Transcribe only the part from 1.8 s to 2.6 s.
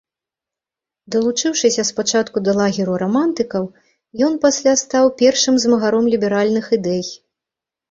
спачатку да